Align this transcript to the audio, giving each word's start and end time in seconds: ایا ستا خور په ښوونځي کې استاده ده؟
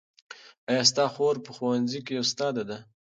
ایا 0.69 0.83
ستا 0.89 1.05
خور 1.13 1.35
په 1.45 1.51
ښوونځي 1.55 1.99
کې 2.05 2.15
استاده 2.23 2.63
ده؟ 2.69 2.77